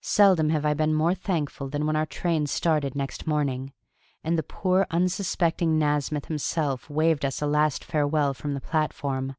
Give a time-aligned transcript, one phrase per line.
[0.00, 3.74] Seldom have I been more thankful than when our train started next morning,
[4.24, 9.36] and the poor, unsuspecting Nasmyth himself waved us a last farewell from the platform.